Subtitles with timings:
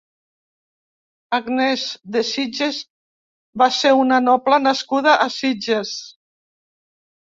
[1.37, 1.83] Agnès
[2.15, 2.79] de Sitges
[3.63, 5.97] va ser una noble nascuda a Sitges.